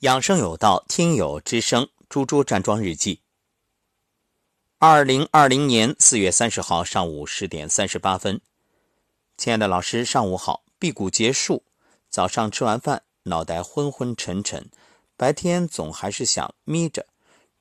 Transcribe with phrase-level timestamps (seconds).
[0.00, 3.20] 养生有道，听友之声，猪猪站桩日记。
[4.78, 8.40] 二零二零年四月三十号上午十点三十八分，
[9.36, 10.62] 亲爱的老师，上午好。
[10.78, 11.64] 辟谷结束，
[12.08, 14.70] 早上吃完饭，脑袋昏昏沉沉，
[15.18, 17.04] 白天总还是想眯着。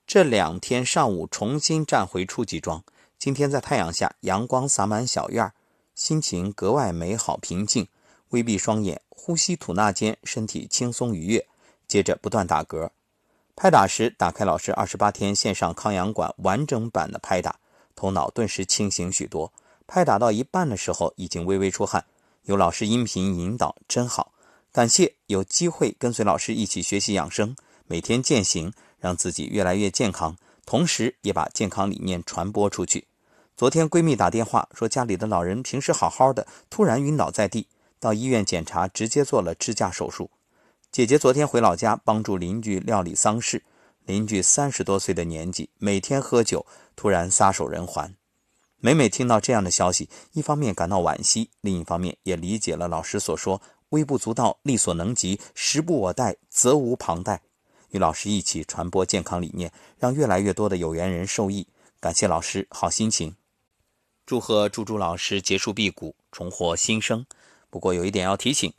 [0.08, 2.86] 这两天上午重新站回初级桩，
[3.18, 5.52] 今天在太阳下，阳光洒满小院
[5.94, 7.90] 心情格外美好平静。
[8.30, 11.46] 微闭双眼，呼吸吐纳间，身体轻松愉悦。
[11.90, 12.92] 接着不断打嗝，
[13.56, 17.58] 拍打时打开老师二十八天线上康养馆完整版的拍打，
[17.96, 19.52] 头脑顿时清醒许多。
[19.88, 22.06] 拍打到一半的时候，已经微微出汗。
[22.44, 24.32] 有老师音频引导，真好。
[24.72, 27.56] 感谢有机会跟随老师一起学习养生，
[27.88, 30.38] 每天践行，让自己越来越健康，
[30.68, 33.08] 同时也把健康理念传播出去。
[33.58, 37.68] 昨天闺蜜打电话说，家里的老人平时好好的，突然晕倒在地，
[38.00, 40.30] 到医院检查，直接做了支架手术。
[40.92, 43.64] 姐姐昨天回老家帮助邻居料理丧事，
[44.06, 46.66] 邻居三十多岁的年纪，每天喝酒，
[46.96, 48.16] 突然撒手人寰。
[48.80, 57.44] 每每听到这样的消息，一方面感到惋惜，另一方面也理解了老师所说“微不足道，力所能及，时不我待，责无旁贷”。
[57.92, 61.68] 与老师一起传播健康理念，让越来越多的有缘人受益。
[62.00, 63.36] 感谢老师，好心情。
[64.26, 67.28] 祝贺猪猪老师结束辟谷，重获新生。
[67.70, 68.74] 不过有一点要提醒。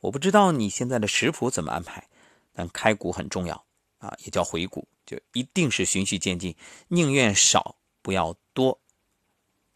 [0.00, 2.08] 我不知道你现在的食谱怎么安排，
[2.54, 3.64] 但开谷很重要
[3.98, 6.56] 啊，也叫回谷，就一定是循序渐进，
[6.88, 8.80] 宁愿少不要多，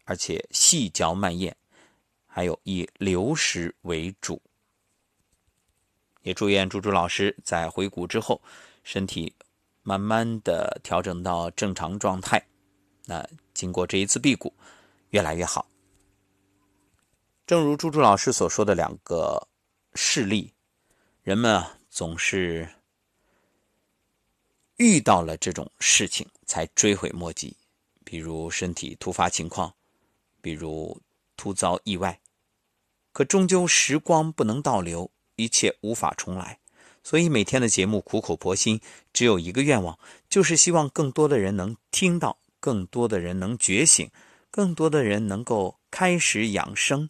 [0.03, 1.55] 而且细嚼慢咽，
[2.25, 4.41] 还有以流食为主。
[6.23, 8.41] 也祝愿猪猪老师在回谷之后，
[8.83, 9.31] 身体
[9.83, 12.43] 慢慢的调整到正常状态，
[13.05, 13.23] 那
[13.53, 14.51] 经过这一次辟谷，
[15.11, 15.67] 越来越好。
[17.45, 19.47] 正如猪猪老师所说的两个。
[19.95, 20.53] 势力，
[21.23, 22.69] 人们啊总是
[24.75, 27.55] 遇到了这种事情才追悔莫及，
[28.03, 29.73] 比如身体突发情况，
[30.41, 31.01] 比如
[31.37, 32.19] 突遭意外。
[33.13, 36.59] 可终究时光不能倒流，一切无法重来，
[37.01, 38.81] 所以每天的节目苦口婆心，
[39.13, 44.11] 只有一个愿望，就是希望更多的人能听到，更多的人能觉醒，
[44.51, 47.09] 更多的人能够开始养生。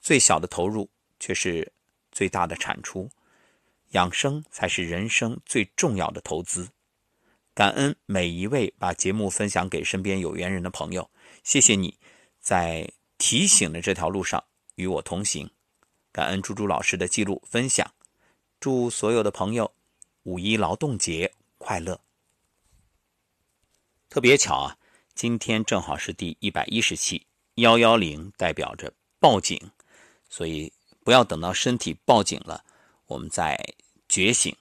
[0.00, 0.88] 最小的投入。
[1.24, 1.72] 却是
[2.12, 3.10] 最大的产出，
[3.92, 6.68] 养生才是人生最重要的投资。
[7.54, 11.10] 感恩每一位把节目分享给身边有缘人的朋友，
[11.42, 11.98] 谢谢你，
[12.40, 15.50] 在提醒的这条路上与我同行。
[16.12, 17.90] 感恩猪猪老师的记录分享，
[18.60, 19.72] 祝所有的朋友
[20.24, 21.98] 五一劳动节快乐。
[24.10, 24.76] 特别巧啊，
[25.14, 29.58] 今天正好是第一百一十期，幺幺零代表着报警，
[30.28, 30.70] 所以。
[31.04, 32.64] 不要等到身体报警了，
[33.06, 33.56] 我们再
[34.08, 34.56] 觉醒。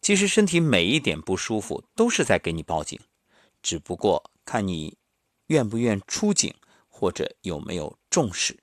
[0.00, 2.98] 其实身体每一点不舒服都是在给你报警，
[3.60, 4.96] 只不过看你
[5.48, 6.54] 愿不愿出警，
[6.88, 8.56] 或者有没有重视。